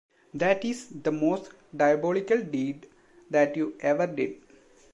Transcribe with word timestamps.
That 0.33 0.65
is 0.65 0.87
the 0.89 1.11
most 1.11 1.51
diabolical 1.77 2.41
deed 2.41 2.87
that 3.29 3.55
ever 3.83 4.09
you 4.09 4.15
did. 4.15 4.33